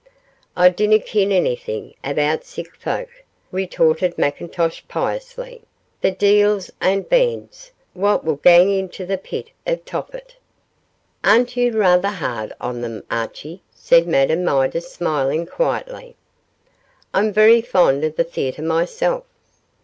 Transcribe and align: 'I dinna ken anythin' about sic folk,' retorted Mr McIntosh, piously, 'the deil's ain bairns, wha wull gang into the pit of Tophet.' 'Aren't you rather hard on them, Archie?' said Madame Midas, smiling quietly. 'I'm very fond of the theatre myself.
'I 0.57 0.69
dinna 0.69 0.97
ken 0.99 1.31
anythin' 1.31 1.93
about 2.03 2.43
sic 2.43 2.75
folk,' 2.75 3.23
retorted 3.51 4.15
Mr 4.15 4.47
McIntosh, 4.49 4.81
piously, 4.87 5.61
'the 6.01 6.09
deil's 6.13 6.71
ain 6.81 7.03
bairns, 7.03 7.69
wha 7.93 8.15
wull 8.17 8.37
gang 8.37 8.71
into 8.71 9.05
the 9.05 9.19
pit 9.19 9.51
of 9.67 9.85
Tophet.' 9.85 10.37
'Aren't 11.23 11.55
you 11.55 11.77
rather 11.77 12.09
hard 12.09 12.51
on 12.59 12.81
them, 12.81 13.03
Archie?' 13.11 13.61
said 13.75 14.07
Madame 14.07 14.43
Midas, 14.43 14.91
smiling 14.91 15.45
quietly. 15.45 16.15
'I'm 17.13 17.31
very 17.31 17.61
fond 17.61 18.03
of 18.03 18.15
the 18.15 18.23
theatre 18.23 18.63
myself. 18.63 19.25